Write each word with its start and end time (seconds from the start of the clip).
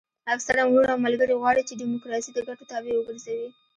اکثره 0.35 0.61
وروڼه 0.65 0.91
او 0.93 1.03
ملګري 1.05 1.33
غواړي 1.41 1.61
چې 1.67 1.79
ډیموکراسي 1.81 2.29
د 2.33 2.37
ګټو 2.47 2.63
تابع 2.71 2.93
وګرځوي. 2.95 3.47